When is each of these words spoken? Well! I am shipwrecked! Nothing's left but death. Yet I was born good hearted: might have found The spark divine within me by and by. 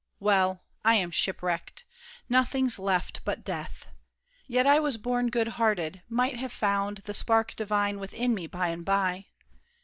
Well! 0.19 0.63
I 0.83 0.95
am 0.95 1.11
shipwrecked! 1.11 1.85
Nothing's 2.27 2.79
left 2.79 3.21
but 3.23 3.43
death. 3.43 3.85
Yet 4.47 4.65
I 4.65 4.79
was 4.79 4.97
born 4.97 5.29
good 5.29 5.49
hearted: 5.59 6.01
might 6.09 6.39
have 6.39 6.51
found 6.51 6.97
The 7.05 7.13
spark 7.13 7.55
divine 7.55 7.99
within 7.99 8.33
me 8.33 8.47
by 8.47 8.69
and 8.69 8.83
by. 8.83 9.27